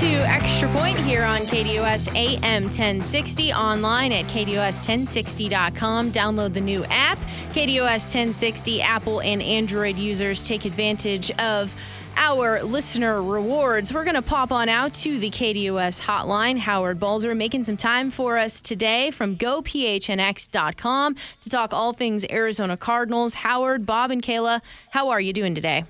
[0.00, 6.10] to Extra Point here on KDUS AM 1060, online at KDUS1060.com.
[6.10, 7.16] Download the new app.
[7.52, 11.72] KDUS 1060 Apple and Android users take advantage of
[12.16, 13.94] our listener rewards.
[13.94, 16.58] We're going to pop on out to the KDUS hotline.
[16.58, 22.76] Howard Balzer making some time for us today from gophnx.com to talk all things Arizona
[22.76, 23.34] Cardinals.
[23.34, 25.84] Howard, Bob, and Kayla, how are you doing today?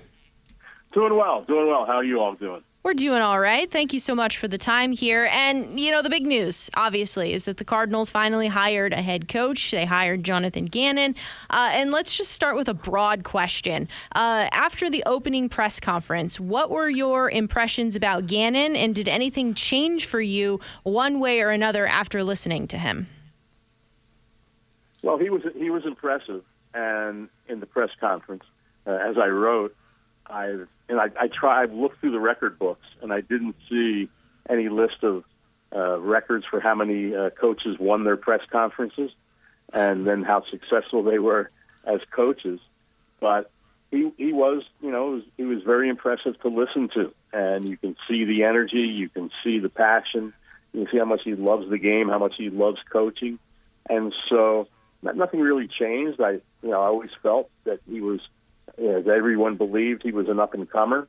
[0.93, 1.87] Doing well, doing well.
[1.87, 2.61] How are you all doing?
[2.85, 3.69] We're doing all right.
[3.71, 5.27] Thank you so much for the time here.
[5.31, 9.27] And, you know, the big news, obviously, is that the Cardinals finally hired a head
[9.27, 9.71] coach.
[9.71, 11.15] They hired Jonathan Gannon.
[11.49, 13.87] Uh, and let's just start with a broad question.
[14.13, 18.75] Uh, after the opening press conference, what were your impressions about Gannon?
[18.75, 23.07] And did anything change for you one way or another after listening to him?
[25.01, 26.43] Well, he was he was impressive,
[26.75, 28.43] and in the press conference,
[28.85, 29.75] uh, as I wrote,
[30.27, 31.63] I've and I, I try.
[31.63, 34.09] I've looked through the record books, and I didn't see
[34.49, 35.23] any list of
[35.75, 39.11] uh, records for how many uh, coaches won their press conferences,
[39.73, 41.49] and then how successful they were
[41.85, 42.59] as coaches.
[43.19, 43.51] But
[43.91, 47.77] he he was, you know, was, he was very impressive to listen to, and you
[47.77, 50.33] can see the energy, you can see the passion,
[50.73, 53.39] you can see how much he loves the game, how much he loves coaching,
[53.89, 54.67] and so
[55.01, 56.19] nothing really changed.
[56.21, 56.31] I,
[56.63, 58.21] you know, I always felt that he was
[58.77, 61.07] as everyone believed he was an up and comer.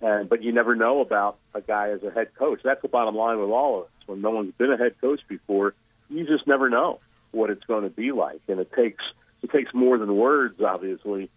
[0.00, 2.60] And but you never know about a guy as a head coach.
[2.62, 3.90] That's the bottom line with all of us.
[4.06, 5.74] When no one's been a head coach before,
[6.08, 7.00] you just never know
[7.32, 8.40] what it's going to be like.
[8.48, 9.02] And it takes
[9.42, 11.30] it takes more than words, obviously,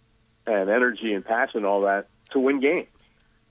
[0.45, 2.87] and energy and passion, all that, to win games.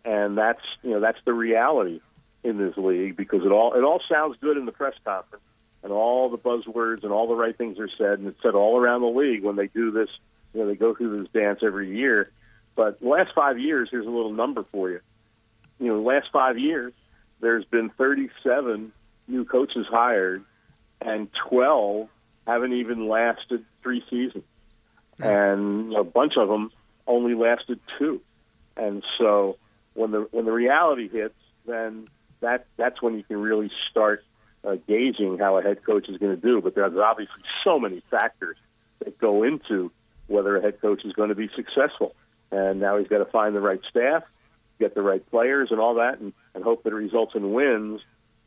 [0.04, 2.00] And that's you know that's the reality
[2.42, 5.44] in this league because it all it all sounds good in the press conference
[5.82, 8.78] and all the buzzwords and all the right things are said and it's said all
[8.78, 10.08] around the league when they do this
[10.52, 12.30] you know, they go through this dance every year.
[12.76, 15.00] But the last five years, here's a little number for you.
[15.78, 16.92] You know, the last five years,
[17.40, 18.92] there's been 37
[19.28, 20.44] new coaches hired,
[21.00, 22.08] and 12
[22.46, 24.44] haven't even lasted three seasons,
[25.18, 26.70] and a bunch of them
[27.06, 28.20] only lasted two.
[28.76, 29.56] And so,
[29.94, 31.34] when the when the reality hits,
[31.66, 32.06] then
[32.40, 34.24] that that's when you can really start
[34.64, 36.60] uh, gauging how a head coach is going to do.
[36.60, 38.56] But there's obviously so many factors
[39.00, 39.90] that go into
[40.30, 42.14] whether a head coach is going to be successful.
[42.50, 44.24] And now he's got to find the right staff,
[44.78, 48.00] get the right players, and all that, and, and hope that it results in wins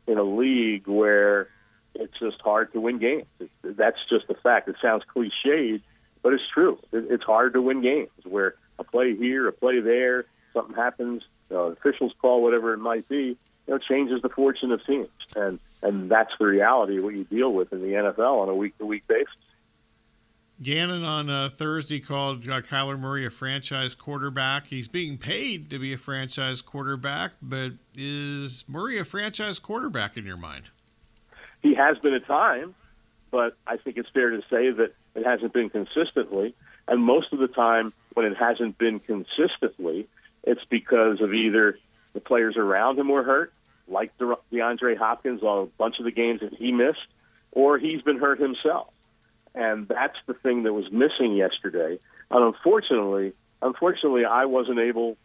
[0.06, 1.48] in a league where
[1.94, 3.26] it's just hard to win games.
[3.62, 4.68] That's just a fact.
[4.68, 5.82] It sounds cliched,
[6.22, 6.78] but it's true.
[6.92, 11.22] It, it's hard to win games where a play here, a play there, something happens,
[11.50, 13.36] you know, officials call whatever it might be,
[13.66, 17.24] you know, changes the fortune of teams, and and that's the reality of what you
[17.24, 19.28] deal with in the NFL on a week to week basis.
[20.62, 24.68] Gannon on uh, Thursday called uh, Kyler Murray a franchise quarterback.
[24.68, 30.24] He's being paid to be a franchise quarterback, but is Murray a franchise quarterback in
[30.24, 30.70] your mind?
[31.60, 32.74] He has been at times,
[33.32, 36.54] but I think it's fair to say that it hasn't been consistently.
[36.86, 40.06] And most of the time, when it hasn't been consistently,
[40.44, 41.76] it's because of either
[42.12, 43.52] the players around him were hurt,
[43.88, 47.06] like DeAndre Hopkins on a bunch of the games that he missed,
[47.50, 48.93] or he's been hurt himself
[49.54, 51.98] and that's the thing that was missing yesterday.
[52.30, 53.32] And unfortunately,
[53.62, 55.16] unfortunately, I wasn't able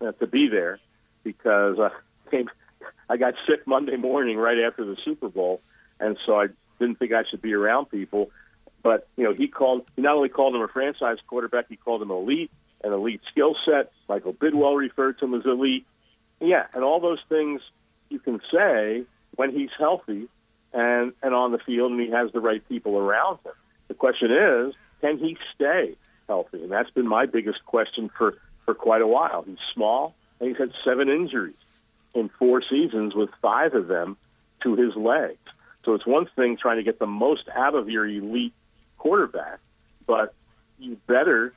[0.00, 0.78] uh, to be there
[1.22, 1.90] because I
[2.30, 2.48] came,
[3.08, 5.60] I got sick Monday morning right after the Super Bowl,
[5.98, 6.46] and so I
[6.78, 8.30] didn't think I should be around people.
[8.82, 9.82] But you know, he called.
[9.96, 12.50] He not only called him a franchise quarterback, he called him elite,
[12.82, 13.92] an elite skill set.
[14.08, 15.86] Michael Bidwill referred to him as elite.
[16.40, 17.60] Yeah, and all those things
[18.08, 19.04] you can say
[19.36, 20.28] when he's healthy
[20.72, 23.52] and and on the field, and he has the right people around him.
[23.88, 25.96] The question is, can he stay
[26.28, 26.62] healthy?
[26.62, 29.42] And that's been my biggest question for for quite a while.
[29.42, 31.54] He's small, and he's had seven injuries
[32.14, 34.16] in four seasons, with five of them
[34.62, 35.38] to his legs.
[35.84, 38.52] So it's one thing trying to get the most out of your elite
[38.98, 39.60] quarterback,
[40.06, 40.34] but
[40.78, 41.54] you better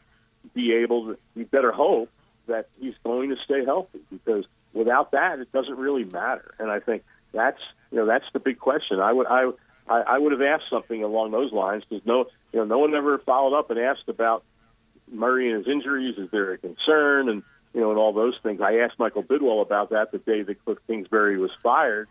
[0.54, 2.10] be able to, you better hope
[2.48, 6.54] that he's going to stay healthy because without that, it doesn't really matter.
[6.60, 7.60] And I think that's
[7.92, 9.00] you know that's the big question.
[9.00, 9.52] I would I
[9.88, 13.18] I, would have asked something along those lines because no you know no one ever
[13.20, 14.44] followed up and asked about
[15.12, 16.18] Murray and his injuries.
[16.18, 17.44] Is there a concern and
[17.74, 18.62] you know and all those things.
[18.62, 22.08] I asked Michael Bidwill about that the day that Cliff Kingsbury was fired,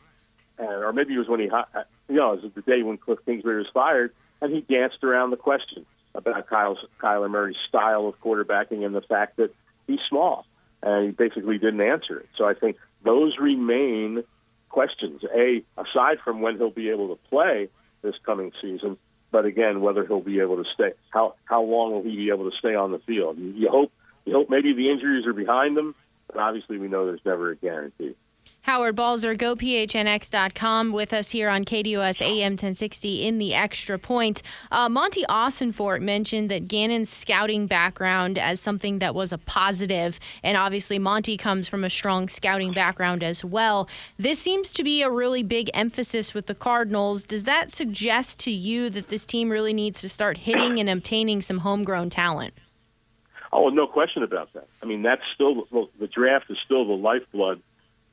[0.59, 1.63] and, or maybe it was when he uh,
[2.09, 5.31] you know it was the day when Cliff Kingsbury was fired, and he danced around
[5.31, 9.55] the question about Kyle's, Kyler Murray's style of quarterbacking and the fact that
[9.87, 10.45] he's small,
[10.83, 12.29] and he basically didn't answer it.
[12.37, 14.25] So I think those remain
[14.73, 15.23] questions.
[15.25, 17.69] A, aside from when he'll be able to play
[18.03, 18.97] this coming season,
[19.31, 22.51] but again, whether he'll be able to stay, how how long will he be able
[22.51, 23.39] to stay on the field?
[23.39, 23.93] You hope
[24.25, 25.95] you hope maybe the injuries are behind him,
[26.27, 28.17] but obviously we know there's never a guarantee.
[28.63, 34.41] Howard Balzer, gophnx.com, with us here on KDUS AM 1060 in the Extra Point.
[34.71, 40.57] Uh, Monti Ossenfort mentioned that Gannon's scouting background as something that was a positive, and
[40.57, 43.89] obviously Monty comes from a strong scouting background as well.
[44.17, 47.25] This seems to be a really big emphasis with the Cardinals.
[47.25, 51.43] Does that suggest to you that this team really needs to start hitting and obtaining
[51.43, 52.55] some homegrown talent?
[53.53, 54.69] Oh, no question about that.
[54.81, 55.67] I mean, that's still
[55.99, 57.61] the draft is still the lifeblood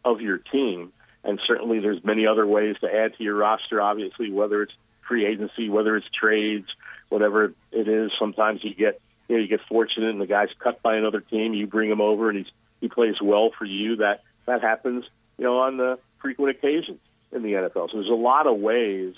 [0.03, 0.91] of your team.
[1.23, 4.73] And certainly there's many other ways to add to your roster, obviously, whether it's
[5.07, 6.67] free agency, whether it's trades,
[7.09, 8.11] whatever it is.
[8.17, 11.53] Sometimes you get you know, you get fortunate and the guy's cut by another team,
[11.53, 12.47] you bring him over and he's
[12.81, 13.97] he plays well for you.
[13.97, 15.05] That that happens,
[15.37, 16.99] you know, on the frequent occasions
[17.31, 17.91] in the NFL.
[17.91, 19.13] So there's a lot of ways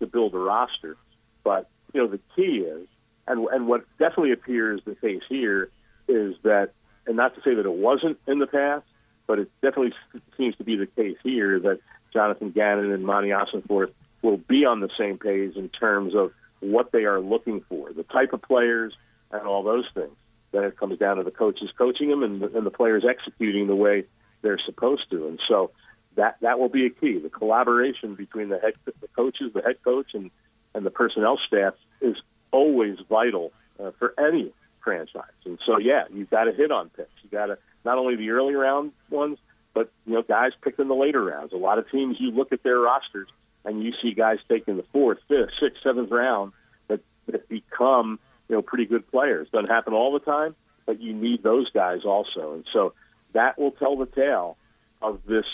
[0.00, 0.96] to build a roster.
[1.42, 2.86] But, you know, the key is
[3.26, 5.70] and and what definitely appears the case here
[6.08, 6.70] is that
[7.06, 8.84] and not to say that it wasn't in the past,
[9.26, 9.92] but it definitely
[10.36, 11.80] seems to be the case here that
[12.12, 13.90] Jonathan Gannon and Monti Ossenfort
[14.22, 18.02] will be on the same page in terms of what they are looking for, the
[18.04, 18.94] type of players,
[19.30, 20.14] and all those things.
[20.52, 23.66] Then it comes down to the coaches coaching them and the, and the players executing
[23.66, 24.04] the way
[24.42, 25.26] they're supposed to.
[25.26, 25.70] And so
[26.14, 27.18] that that will be a key.
[27.18, 30.30] The collaboration between the head the coaches, the head coach, and
[30.74, 32.16] and the personnel staff is
[32.52, 33.52] always vital
[33.82, 34.52] uh, for any
[34.82, 35.24] franchise.
[35.44, 37.10] And so, yeah, you've got to hit on picks.
[37.22, 39.38] You got to not only the early round ones,
[39.72, 41.52] but you know guys picked in the later rounds.
[41.52, 43.28] A lot of teams, you look at their rosters
[43.64, 46.52] and you see guys taking the fourth, fifth, sixth, seventh round
[46.88, 48.18] that that become
[48.48, 49.48] you know pretty good players.
[49.52, 50.54] Doesn't happen all the time,
[50.84, 52.92] but you need those guys also, and so
[53.32, 54.56] that will tell the tale
[55.00, 55.46] of this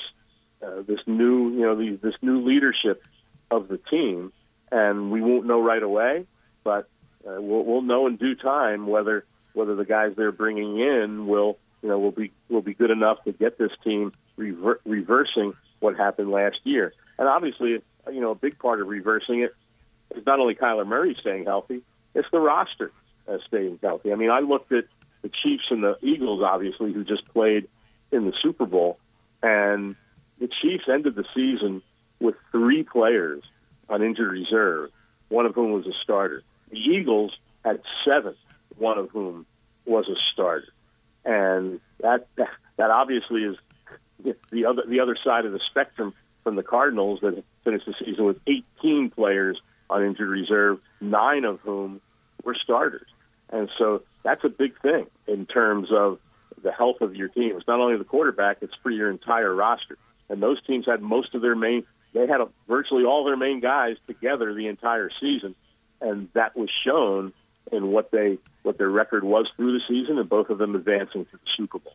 [0.64, 3.06] uh, this new you know the, this new leadership
[3.50, 4.32] of the team,
[4.70, 6.26] and we won't know right away,
[6.64, 6.88] but
[7.26, 11.58] uh, we'll, we'll know in due time whether whether the guys they're bringing in will
[11.82, 15.96] you know, will be will be good enough to get this team rever- reversing what
[15.96, 16.94] happened last year.
[17.18, 19.54] And obviously, you know, a big part of reversing it
[20.14, 21.82] is not only Kyler Murray staying healthy;
[22.14, 22.92] it's the roster
[23.28, 24.12] uh, staying healthy.
[24.12, 24.84] I mean, I looked at
[25.22, 27.68] the Chiefs and the Eagles, obviously, who just played
[28.10, 28.98] in the Super Bowl,
[29.42, 29.96] and
[30.38, 31.82] the Chiefs ended the season
[32.20, 33.42] with three players
[33.88, 34.90] on injured reserve,
[35.28, 36.42] one of whom was a starter.
[36.70, 38.34] The Eagles had seven,
[38.76, 39.46] one of whom
[39.84, 40.72] was a starter
[41.24, 43.56] and that that obviously is
[44.50, 46.14] the other the other side of the spectrum
[46.44, 48.38] from the Cardinals that finished the season with
[48.80, 52.00] 18 players on injured reserve, nine of whom
[52.44, 53.08] were starters,
[53.50, 56.18] and so that's a big thing in terms of
[56.62, 57.56] the health of your team.
[57.56, 59.98] It's not only the quarterback; it's for your entire roster.
[60.28, 61.84] And those teams had most of their main
[62.14, 65.54] they had a, virtually all their main guys together the entire season,
[66.00, 67.32] and that was shown
[67.70, 71.24] in what they what their record was through the season, and both of them advancing
[71.26, 71.94] to the Super Bowl.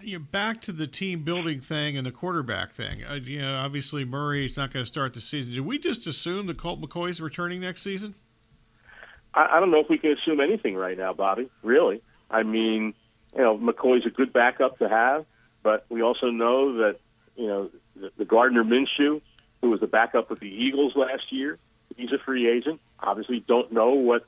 [0.00, 3.04] You're back to the team building thing and the quarterback thing.
[3.04, 5.54] Uh, you know, obviously Murray's not going to start the season.
[5.54, 8.16] Do we just assume that Colt McCoy's returning next season?
[9.32, 11.48] I, I don't know if we can assume anything right now, Bobby.
[11.62, 12.94] Really, I mean,
[13.36, 15.24] you know, McCoy's a good backup to have,
[15.62, 16.96] but we also know that
[17.36, 19.20] you know the, the Gardner Minshew,
[19.60, 21.58] who was the backup of the Eagles last year,
[21.96, 22.80] he's a free agent.
[22.98, 24.26] Obviously, don't know what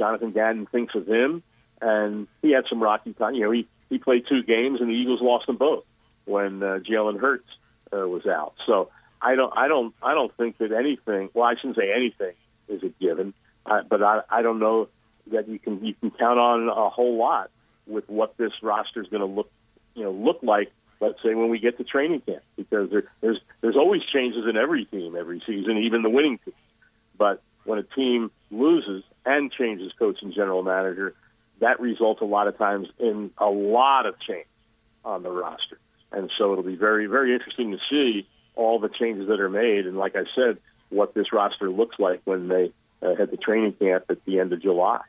[0.00, 1.42] Jonathan Gannon thinks of him,
[1.82, 3.34] and he had some rocky time.
[3.34, 5.84] You know, he he played two games, and the Eagles lost them both
[6.24, 7.48] when uh, Jalen Hurts
[7.92, 8.54] uh, was out.
[8.66, 8.88] So
[9.20, 11.28] I don't I don't I don't think that anything.
[11.34, 12.32] Well, I shouldn't say anything
[12.68, 13.34] is a given,
[13.66, 14.88] uh, but I I don't know
[15.32, 17.50] that you can you can count on a whole lot
[17.86, 19.50] with what this roster is going to look
[19.94, 20.72] you know look like.
[21.02, 24.56] Let's say when we get to training camp, because there, there's there's always changes in
[24.56, 26.54] every team every season, even the winning team.
[27.16, 31.14] But when a team loses and changes coach and general manager,
[31.60, 34.46] that results a lot of times in a lot of change
[35.04, 35.78] on the roster.
[36.12, 38.26] And so it'll be very, very interesting to see
[38.56, 39.86] all the changes that are made.
[39.86, 43.74] And like I said, what this roster looks like when they uh, head to training
[43.74, 45.00] camp at the end of July.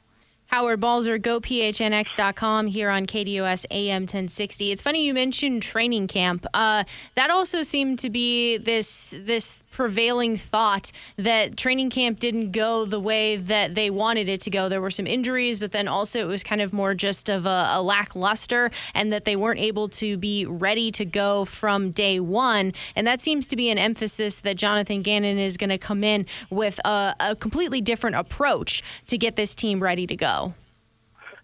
[0.52, 4.72] Howard Balzer, gophnx.com here on KDUS AM 1060.
[4.74, 6.46] It's funny you mentioned training camp.
[6.54, 6.84] Uh,
[7.16, 13.00] that also seemed to be this this prevailing thought that training camp didn't go the
[13.00, 14.70] way that they wanted it to go.
[14.70, 17.70] There were some injuries, but then also it was kind of more just of a,
[17.72, 22.74] a lackluster, and that they weren't able to be ready to go from day one.
[22.96, 26.26] And that seems to be an emphasis that Jonathan Gannon is going to come in
[26.50, 30.54] with a, a completely different approach to get this team ready to go.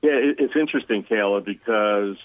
[0.02, 2.18] Yeah, it's interesting, Kayla, because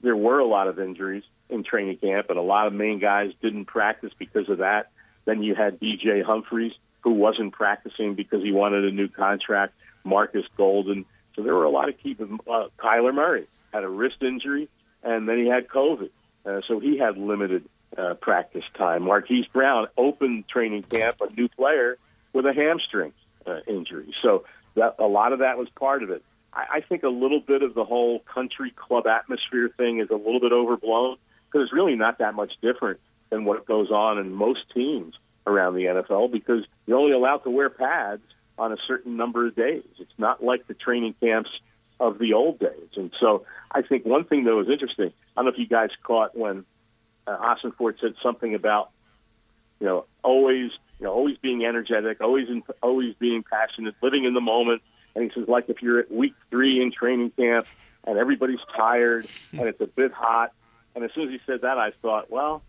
[0.00, 3.32] there were a lot of injuries in training camp, and a lot of main guys
[3.42, 4.90] didn't practice because of that.
[5.30, 6.72] Then you had DJ Humphries,
[7.02, 9.74] who wasn't practicing because he wanted a new contract.
[10.02, 11.04] Marcus Golden.
[11.36, 12.16] So there were a lot of key.
[12.20, 14.68] Uh, Kyler Murray had a wrist injury,
[15.04, 16.10] and then he had COVID,
[16.44, 17.64] uh, so he had limited
[17.96, 19.04] uh, practice time.
[19.04, 21.96] Marquise Brown opened training camp, a new player
[22.32, 23.12] with a hamstring
[23.46, 24.12] uh, injury.
[24.22, 24.44] So
[24.74, 26.24] that a lot of that was part of it.
[26.52, 30.16] I, I think a little bit of the whole country club atmosphere thing is a
[30.16, 32.98] little bit overblown because it's really not that much different
[33.30, 35.14] than what goes on in most teams
[35.46, 38.22] around the NFL because you're only allowed to wear pads
[38.58, 39.84] on a certain number of days.
[39.98, 41.50] It's not like the training camps
[41.98, 42.88] of the old days.
[42.96, 45.90] And so I think one thing that was interesting, I don't know if you guys
[46.02, 46.64] caught when
[47.26, 48.90] uh, Ossenfort said something about,
[49.80, 54.34] you know, always, you know, always being energetic, always, in, always being passionate, living in
[54.34, 54.82] the moment.
[55.14, 57.66] And he says, like if you're at week three in training camp
[58.04, 60.52] and everybody's tired and it's a bit hot.
[60.94, 62.62] And as soon as he said that, I thought, well,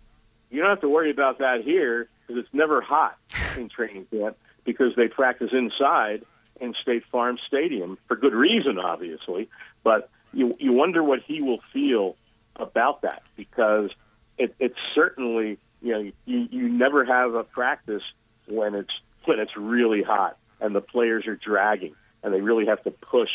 [0.51, 3.17] you don't have to worry about that here because it's never hot
[3.57, 6.23] in training camp because they practice inside
[6.59, 9.49] in State Farm Stadium for good reason, obviously.
[9.83, 12.15] But you you wonder what he will feel
[12.55, 13.89] about that because
[14.37, 18.03] it, it's certainly you know you you never have a practice
[18.47, 18.93] when it's
[19.25, 23.29] when it's really hot and the players are dragging and they really have to push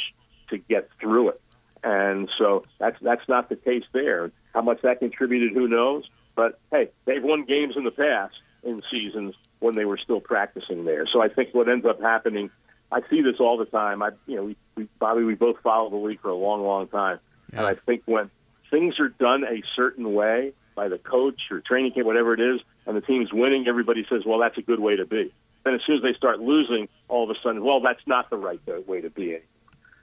[0.50, 1.40] to get through it.
[1.82, 4.30] And so that's that's not the case there.
[4.54, 6.04] How much that contributed, who knows?
[6.36, 10.84] But hey, they've won games in the past in seasons when they were still practicing
[10.84, 11.06] there.
[11.12, 12.50] So I think what ends up happening,
[12.92, 14.02] I see this all the time.
[14.02, 16.86] I, you know, we, we Bobby, we both follow the league for a long, long
[16.88, 17.18] time,
[17.52, 17.60] yeah.
[17.60, 18.30] and I think when
[18.70, 22.60] things are done a certain way by the coach or training camp, whatever it is,
[22.86, 25.32] and the team's winning, everybody says, "Well, that's a good way to be."
[25.64, 28.36] Then as soon as they start losing, all of a sudden, well, that's not the
[28.36, 29.38] right way to be.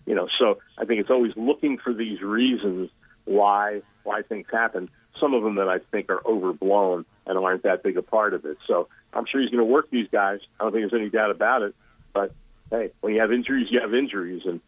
[0.06, 2.90] You know, so I think it's always looking for these reasons
[3.26, 4.90] why why things happen.
[5.20, 8.46] Some of them that I think are overblown and aren't that big a part of
[8.46, 8.58] it.
[8.68, 10.40] So I'm sure he's going to work these guys.
[10.60, 11.76] I don't think there's any doubt about it.
[12.14, 12.34] But
[12.70, 14.60] hey, when you have injuries, you have injuries, and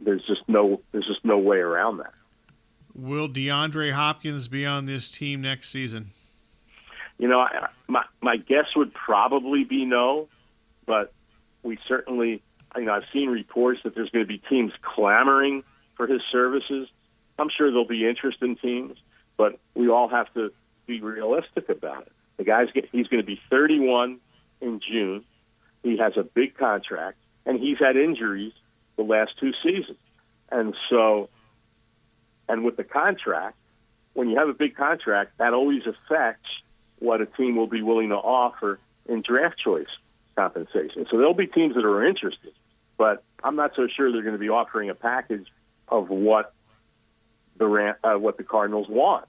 [0.00, 2.12] there's just no there's just no way around that.
[2.94, 6.10] Will DeAndre Hopkins be on this team next season?
[7.18, 10.28] You know, I, my my guess would probably be no,
[10.86, 11.12] but
[11.62, 12.42] we certainly,
[12.76, 15.64] you know, I've seen reports that there's going to be teams clamoring
[15.96, 16.88] for his services.
[17.38, 18.96] I'm sure there'll be interest in teams,
[19.38, 20.52] but we all have to
[20.86, 22.12] be realistic about it.
[22.36, 24.18] The guy's get, he's going to be 31
[24.60, 25.24] in June.
[25.82, 27.16] He has a big contract,
[27.46, 28.52] and he's had injuries
[28.96, 29.96] the last two seasons.
[30.50, 31.30] And so,
[32.48, 33.56] and with the contract,
[34.12, 36.48] when you have a big contract, that always affects
[36.98, 38.78] what a team will be willing to offer
[39.08, 39.86] in draft choice
[40.36, 41.06] compensation.
[41.10, 42.52] So there'll be teams that are interested,
[42.96, 45.46] but I'm not so sure they're going to be offering a package
[45.88, 46.52] of what
[47.58, 49.26] the uh, what the Cardinals want,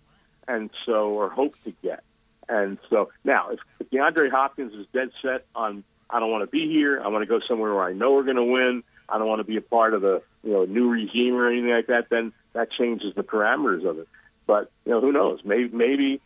[0.47, 2.03] and so or hope to get.
[2.47, 6.51] And so now, if, if DeAndre Hopkins is dead set on, I don't want to
[6.51, 6.99] be here.
[7.03, 8.83] I want to go somewhere where I know we're going to win.
[9.07, 11.71] I don't want to be a part of a you know new regime or anything
[11.71, 12.07] like that.
[12.09, 14.07] Then that changes the parameters of it.
[14.47, 15.41] But you know, who knows?
[15.45, 16.21] Maybe maybe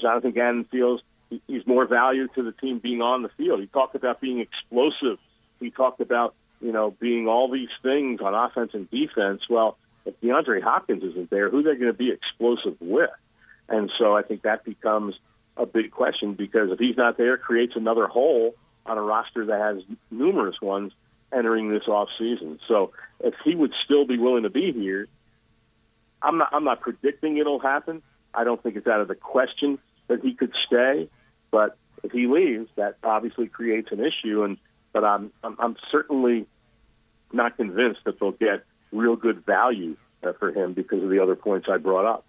[0.00, 1.00] Jonathan Gannon feels
[1.46, 3.60] he's more value to the team being on the field.
[3.60, 5.18] He talked about being explosive.
[5.60, 9.42] He talked about you know being all these things on offense and defense.
[9.48, 9.76] Well,
[10.06, 13.10] if DeAndre Hopkins isn't there, who are they going to be explosive with?
[13.68, 15.16] And so I think that becomes
[15.56, 19.46] a big question because if he's not there, it creates another hole on a roster
[19.46, 20.92] that has numerous ones
[21.32, 22.60] entering this off season.
[22.68, 25.08] So if he would still be willing to be here,
[26.22, 28.02] I'm not I'm not predicting it'll happen.
[28.32, 31.08] I don't think it's out of the question that he could stay,
[31.50, 34.44] but if he leaves, that obviously creates an issue.
[34.44, 34.56] And
[34.92, 36.46] but I'm I'm, I'm certainly
[37.32, 38.64] not convinced that they'll get
[38.96, 42.24] real good value uh, for him because of the other points I brought up.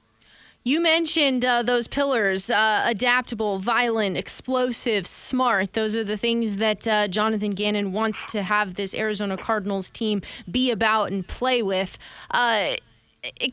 [0.64, 5.72] You mentioned uh, those pillars uh, adaptable, violent, explosive, smart.
[5.72, 10.22] Those are the things that uh, Jonathan Gannon wants to have this Arizona Cardinals team
[10.52, 11.98] be about and play with.
[12.32, 12.76] Uh,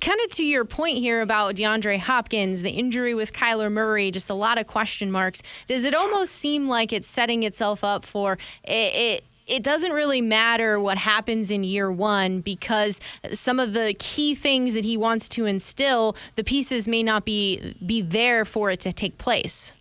[0.00, 4.28] kind of to your point here about DeAndre Hopkins, the injury with Kyler Murray, just
[4.28, 5.40] a lot of question marks.
[5.68, 10.21] Does it almost seem like it's setting itself up for it, it it doesn't really
[10.21, 13.01] matter what happens in year one because
[13.33, 17.77] some of the key things that he wants to instill, the pieces may not be
[17.85, 19.73] be there for it to take place.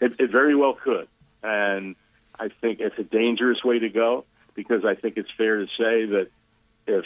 [0.00, 1.08] It, it very well could,
[1.42, 1.96] and
[2.38, 6.06] I think it's a dangerous way to go because I think it's fair to say
[6.06, 6.28] that
[6.86, 7.04] if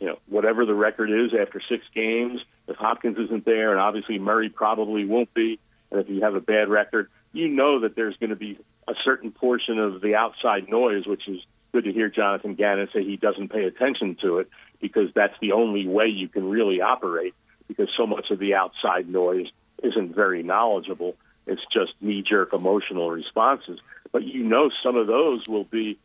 [0.00, 4.18] you know whatever the record is after six games, if Hopkins isn't there, and obviously
[4.18, 5.58] Murray probably won't be,
[5.90, 8.58] and if you have a bad record, you know that there's going to be
[8.88, 11.40] a certain portion of the outside noise, which is
[11.72, 14.48] good to hear Jonathan Gannon say he doesn't pay attention to it
[14.80, 17.34] because that's the only way you can really operate
[17.68, 19.46] because so much of the outside noise
[19.82, 21.14] isn't very knowledgeable.
[21.46, 23.80] It's just knee jerk emotional responses.
[24.12, 25.98] But you know some of those will be,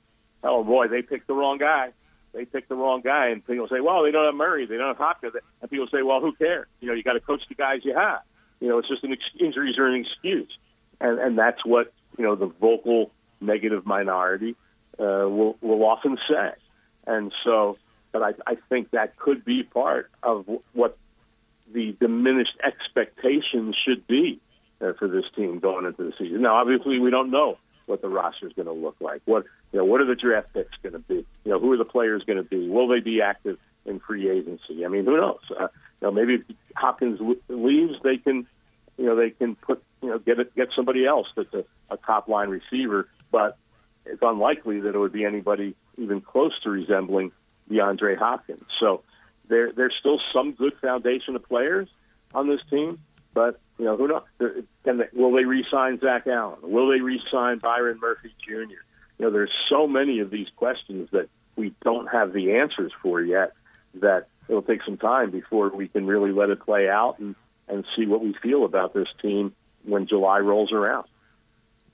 [0.43, 1.91] oh boy, they picked the wrong guy.
[2.33, 3.27] They picked the wrong guy.
[3.27, 4.65] And people say, well, they don't have Murray.
[4.65, 5.33] They don't have Hopkins.
[5.61, 6.67] And people say, well, who cares?
[6.79, 8.21] You know, you got to coach the guys you have.
[8.59, 10.51] you know, it's just an ex- injuries are an excuse,
[10.99, 14.55] and and that's what you know the vocal negative minority
[14.99, 16.51] uh, will will often say,
[17.05, 17.77] and so.
[18.13, 20.97] But I, I think that could be part of what
[21.71, 24.39] the diminished expectations should be
[24.81, 26.41] uh, for this team going into the season.
[26.41, 29.21] Now, obviously, we don't know what the roster is going to look like.
[29.25, 31.25] What you know, what are the draft picks going to be?
[31.43, 32.67] You know, who are the players going to be?
[32.67, 34.85] Will they be active in free agency?
[34.85, 35.41] I mean, who knows?
[35.51, 35.67] Uh,
[36.01, 36.43] you know, maybe
[36.75, 38.47] Hopkins leaves, they can,
[38.97, 41.97] you know, they can put, you know, get it, get somebody else that's a, a
[41.97, 43.07] top line receiver.
[43.31, 43.57] But
[44.05, 47.31] it's unlikely that it would be anybody even close to resembling
[47.69, 48.63] DeAndre Hopkins.
[48.79, 49.03] So
[49.47, 51.87] there, there's still some good foundation of players
[52.33, 52.99] on this team,
[53.33, 54.23] but you know who knows?
[54.83, 56.59] Can they, will they re-sign Zach Allen?
[56.63, 58.53] Will they re-sign Byron Murphy Jr.?
[58.53, 63.21] You know, there's so many of these questions that we don't have the answers for
[63.21, 63.53] yet.
[63.95, 67.35] That it'll take some time before we can really let it play out and
[67.67, 69.53] and see what we feel about this team
[69.87, 71.07] when July rolls around.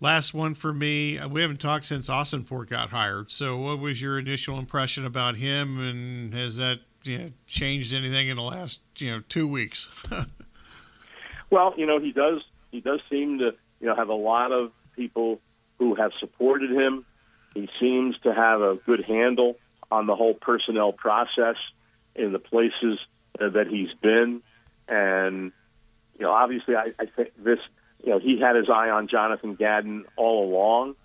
[0.03, 1.17] Last one for me.
[1.27, 3.31] We haven't talked since Ossenfort got hired.
[3.31, 8.27] So, what was your initial impression about him, and has that you know, changed anything
[8.27, 9.89] in the last you know two weeks?
[11.49, 14.73] well, you know he does he does seem to you know have a lot of
[14.93, 15.39] people
[15.79, 17.05] who have supported him.
[17.53, 19.57] He seems to have a good handle
[19.89, 21.55] on the whole personnel process
[22.13, 22.99] in the places
[23.39, 24.41] uh, that he's been,
[24.87, 25.53] and
[26.19, 27.59] you know obviously I, I think this
[28.03, 30.95] you know he had his eye on Jonathan Gannon all along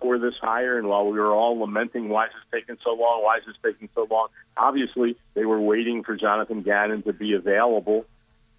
[0.00, 0.78] for this hire.
[0.78, 3.56] And while we were all lamenting why is this taking so long, why is this
[3.64, 8.04] taking so long, obviously they were waiting for Jonathan Gannon to be available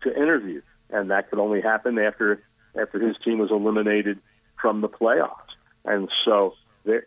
[0.04, 2.42] to interview, and that could only happen after
[2.80, 4.20] after his team was eliminated
[4.62, 5.56] from the playoffs.
[5.86, 6.54] And so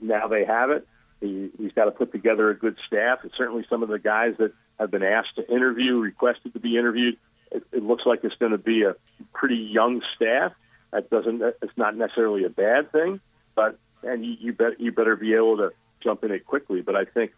[0.00, 0.86] now they have it.
[1.20, 3.20] He, he's got to put together a good staff.
[3.22, 6.76] And certainly some of the guys that have been asked to interview, requested to be
[6.76, 7.16] interviewed,
[7.52, 8.96] it, it looks like it's going to be a
[9.32, 10.52] pretty young staff.
[10.92, 11.42] That doesn't.
[11.62, 13.20] It's not necessarily a bad thing,
[13.54, 15.70] but and you, you bet you better be able to
[16.02, 16.82] jump in it quickly.
[16.82, 17.32] But I think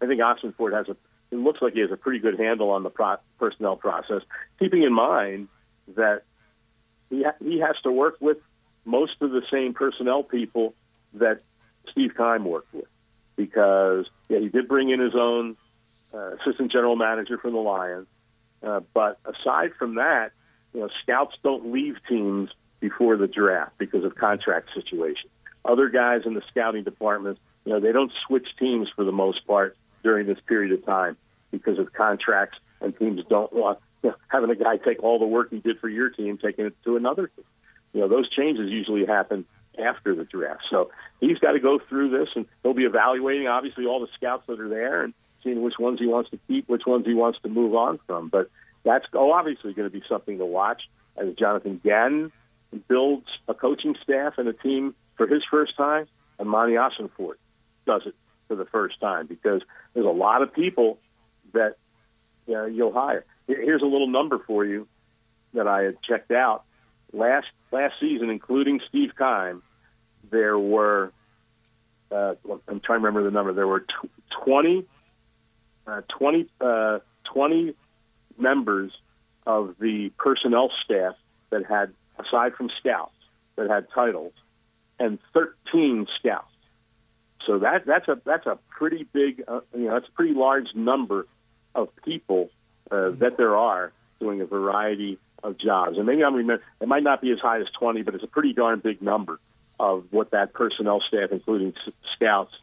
[0.00, 0.96] I think Ossenfort has a
[1.30, 4.22] it looks like he has a pretty good handle on the pro- personnel process,
[4.60, 5.48] keeping in mind
[5.96, 6.22] that
[7.10, 8.38] he ha- he has to work with
[8.84, 10.74] most of the same personnel people
[11.14, 11.40] that
[11.90, 12.86] Steve Keim worked with,
[13.34, 15.56] because yeah, he did bring in his own
[16.12, 18.06] uh, assistant general manager from the Lions,
[18.62, 20.30] uh, but aside from that,
[20.72, 22.50] you know, scouts don't leave teams
[22.88, 25.30] before the draft because of contract situations
[25.64, 29.46] other guys in the scouting department, you know, they don't switch teams for the most
[29.46, 31.16] part during this period of time
[31.50, 35.26] because of contracts, and teams don't want you know, having a guy take all the
[35.26, 37.44] work he did for your team, taking it to another team.
[37.92, 39.46] You know, those changes usually happen
[39.78, 40.62] after the draft.
[40.70, 44.44] So he's got to go through this, and he'll be evaluating obviously all the scouts
[44.48, 47.38] that are there and seeing which ones he wants to keep, which ones he wants
[47.42, 48.28] to move on from.
[48.28, 48.50] But
[48.82, 50.82] that's oh, obviously going to be something to watch
[51.16, 52.32] as Jonathan Gannon
[52.88, 56.06] builds a coaching staff and a team for his first time,
[56.38, 57.34] and Monti Ossenfort
[57.86, 58.14] does it
[58.48, 60.98] for the first time because there's a lot of people
[61.52, 61.76] that
[62.46, 63.24] you know, you'll hire.
[63.46, 64.86] Here's a little number for you
[65.52, 66.64] that I had checked out
[67.12, 69.62] last last season, including Steve Keim.
[70.30, 71.12] There were
[72.10, 72.34] uh,
[72.68, 73.52] I'm trying to remember the number.
[73.52, 74.08] There were t-
[74.44, 74.86] 20,
[75.86, 76.98] uh, 20, uh,
[77.32, 77.74] 20
[78.38, 78.92] members
[79.46, 81.14] of the personnel staff
[81.50, 83.12] that had, aside from scouts,
[83.56, 84.32] that had titles
[84.98, 86.46] and 13 scouts.
[87.46, 90.68] So that that's a that's a pretty big uh, you know that's a pretty large
[90.74, 91.26] number
[91.74, 92.50] of people
[92.90, 95.98] uh, that there are doing a variety of jobs.
[95.98, 98.28] And maybe I'm remember it might not be as high as 20, but it's a
[98.28, 99.38] pretty darn big number
[99.78, 102.54] of what that personnel staff, including s- scouts,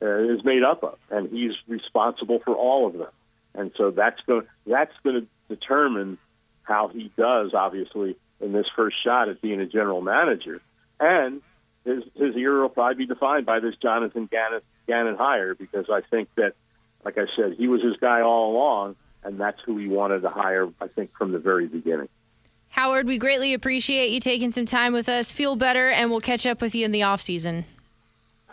[0.00, 3.10] uh, is made up of, and he's responsible for all of them.
[3.54, 6.18] And so that's going that's going to determine
[6.62, 10.60] how he does, obviously, in this first shot at being a general manager.
[11.00, 11.42] And
[11.84, 16.00] his his year will probably be defined by this Jonathan Gannon, Gannon hire because I
[16.02, 16.54] think that,
[17.04, 20.28] like I said, he was his guy all along, and that's who he wanted to
[20.28, 20.68] hire.
[20.80, 22.08] I think from the very beginning.
[22.70, 25.32] Howard, we greatly appreciate you taking some time with us.
[25.32, 27.64] Feel better, and we'll catch up with you in the off season.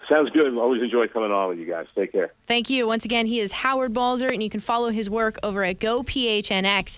[0.09, 0.55] Sounds good.
[0.57, 1.87] Always enjoy coming on with you guys.
[1.95, 2.31] Take care.
[2.47, 2.85] Thank you.
[2.87, 6.91] Once again, he is Howard Balzer, and you can follow his work over at gophnx.com.